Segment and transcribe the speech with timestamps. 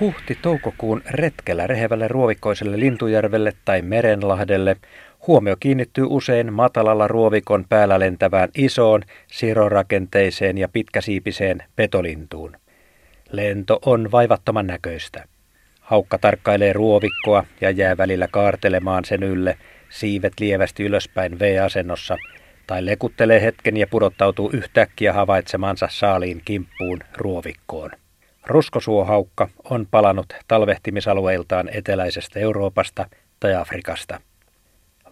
[0.00, 4.76] Huhti-toukokuun retkellä rehevälle ruovikkoiselle Lintujärvelle tai Merenlahdelle
[5.26, 12.56] huomio kiinnittyy usein matalalla ruovikon päällä lentävään isoon, sirorakenteiseen ja pitkäsiipiseen petolintuun.
[13.32, 15.24] Lento on vaivattoman näköistä.
[15.80, 22.16] Haukka tarkkailee ruovikkoa ja jää välillä kaartelemaan sen ylle, siivet lievästi ylöspäin V-asennossa,
[22.66, 27.90] tai lekuttelee hetken ja pudottautuu yhtäkkiä havaitsemansa saaliin kimppuun ruovikkoon.
[28.46, 33.06] Ruskosuohaukka on palannut talvehtimisalueiltaan eteläisestä Euroopasta
[33.40, 34.20] tai Afrikasta.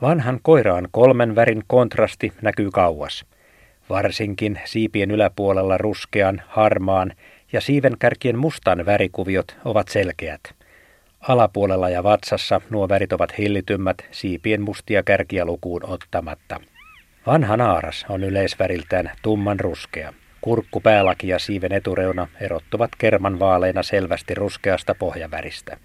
[0.03, 3.25] Vanhan koiraan kolmen värin kontrasti näkyy kauas.
[3.91, 7.13] Varsinkin siipien yläpuolella ruskean, harmaan
[7.53, 10.41] ja siivenkärkien mustan värikuviot ovat selkeät.
[11.21, 16.61] Alapuolella ja vatsassa nuo värit ovat hillitymmät siipien mustia kärkiä lukuun ottamatta.
[17.27, 20.13] Vanha naaras on yleisväriltään tumman ruskea.
[20.41, 25.77] Kurkku, päälaki ja siiven etureuna erottuvat kerman vaaleina selvästi ruskeasta pohjaväristä.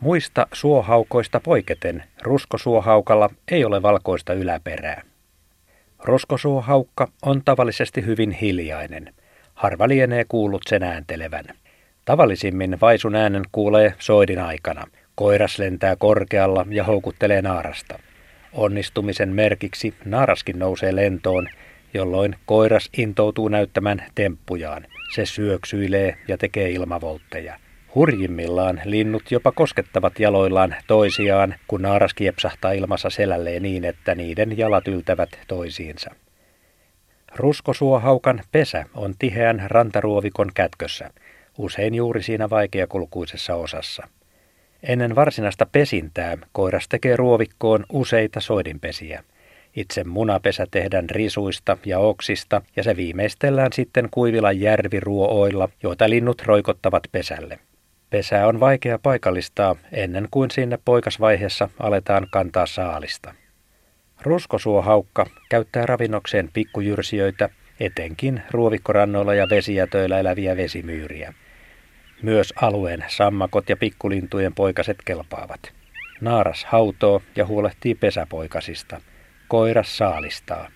[0.00, 5.02] Muista suohaukoista poiketen ruskosuohaukalla ei ole valkoista yläperää.
[6.04, 9.14] Roskosuohaukka on tavallisesti hyvin hiljainen.
[9.54, 11.44] Harva lienee kuullut sen ääntelevän.
[12.04, 14.86] Tavallisimmin vaisun äänen kuulee soidin aikana.
[15.14, 17.98] Koiras lentää korkealla ja houkuttelee naarasta.
[18.52, 21.48] Onnistumisen merkiksi naaraskin nousee lentoon
[21.94, 24.86] jolloin koiras intoutuu näyttämään temppujaan.
[25.14, 27.56] Se syöksyilee ja tekee ilmavoltteja.
[27.94, 34.88] Hurjimmillaan linnut jopa koskettavat jaloillaan toisiaan, kun naaras kiepsahtaa ilmassa selälleen niin, että niiden jalat
[34.88, 36.10] yltävät toisiinsa.
[37.36, 41.10] Ruskosuohaukan pesä on tiheän rantaruovikon kätkössä,
[41.58, 44.08] usein juuri siinä vaikeakulkuisessa osassa.
[44.82, 49.24] Ennen varsinaista pesintää koiras tekee ruovikkoon useita soidinpesiä.
[49.76, 57.02] Itse munapesä tehdään risuista ja oksista ja se viimeistellään sitten kuivilla järviruooilla, joita linnut roikottavat
[57.12, 57.58] pesälle.
[58.10, 63.34] Pesää on vaikea paikallistaa ennen kuin sinne poikasvaiheessa aletaan kantaa saalista.
[64.22, 67.48] Ruskosuohaukka käyttää ravinnokseen pikkujyrsijöitä,
[67.80, 71.34] etenkin ruovikkorannoilla ja vesijätöillä eläviä vesimyyriä.
[72.22, 75.60] Myös alueen sammakot ja pikkulintujen poikaset kelpaavat.
[76.20, 79.00] Naaras hautoo ja huolehtii pesäpoikasista–
[79.50, 80.68] koiras saalistaa.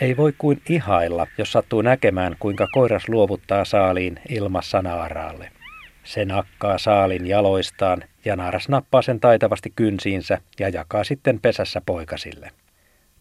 [0.00, 5.52] Ei voi kuin ihailla, jos sattuu näkemään, kuinka koiras luovuttaa saaliin ilmassa naaraalle.
[6.04, 12.50] Se nakkaa saalin jaloistaan ja naaras nappaa sen taitavasti kynsiinsä ja jakaa sitten pesässä poikasille.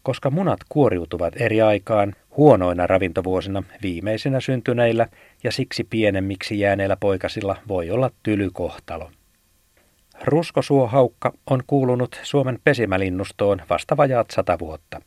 [0.04, 5.08] Koska munat kuoriutuvat eri aikaan, huonoina ravintovuosina viimeisenä syntyneillä
[5.44, 9.12] ja siksi pienemmiksi jääneillä poikasilla voi olla tylykohtalo.
[10.24, 15.02] Ruskosuohaukka on kuulunut Suomen pesimälinnustoon vasta vajaat sata vuotta.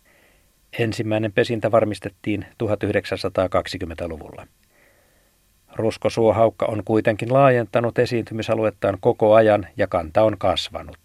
[0.79, 4.47] Ensimmäinen pesintä varmistettiin 1920-luvulla.
[5.77, 10.99] Ruskosuohaukka on kuitenkin laajentanut esiintymisaluettaan koko ajan ja kanta on kasvanut.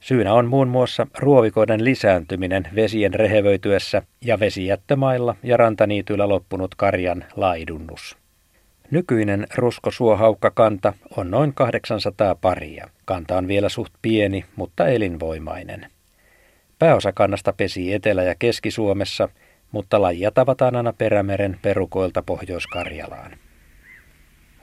[0.00, 8.25] Syynä on muun muassa ruovikoiden lisääntyminen vesien rehevöityessä ja vesijättömailla ja rantaniityillä loppunut karjan laidunnus.
[8.90, 12.88] Nykyinen ruskosuohaukkakanta on noin 800 paria.
[13.04, 15.90] Kanta on vielä suht pieni, mutta elinvoimainen.
[16.78, 19.28] Pääosa kannasta pesii Etelä- ja Keski-Suomessa,
[19.72, 23.30] mutta lajia tavataan aina Perämeren perukoilta Pohjois-Karjalaan.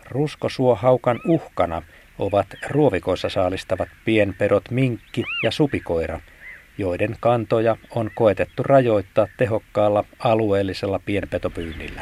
[0.10, 1.82] Ruskosuohaukan uhkana
[2.20, 6.20] ovat ruovikoissa saalistavat pienperot minkki ja supikoira,
[6.78, 12.02] joiden kantoja on koetettu rajoittaa tehokkaalla alueellisella pienpetopyynnillä.